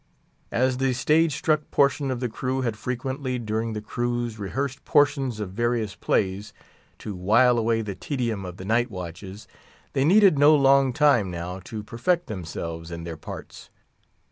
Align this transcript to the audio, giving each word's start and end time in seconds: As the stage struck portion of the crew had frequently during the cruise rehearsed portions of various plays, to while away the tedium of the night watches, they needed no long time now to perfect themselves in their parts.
As 0.51 0.77
the 0.77 0.93
stage 0.93 1.33
struck 1.35 1.69
portion 1.69 2.09
of 2.09 2.21
the 2.21 2.27
crew 2.27 2.61
had 2.61 2.75
frequently 2.75 3.37
during 3.37 3.73
the 3.73 3.83
cruise 3.83 4.39
rehearsed 4.39 4.83
portions 4.83 5.39
of 5.39 5.51
various 5.51 5.93
plays, 5.93 6.53
to 6.97 7.13
while 7.15 7.59
away 7.59 7.83
the 7.83 7.93
tedium 7.93 8.43
of 8.43 8.57
the 8.57 8.65
night 8.65 8.89
watches, 8.89 9.47
they 9.93 10.03
needed 10.03 10.39
no 10.39 10.55
long 10.55 10.91
time 10.91 11.29
now 11.29 11.59
to 11.65 11.83
perfect 11.83 12.25
themselves 12.25 12.89
in 12.89 13.03
their 13.03 13.15
parts. 13.15 13.69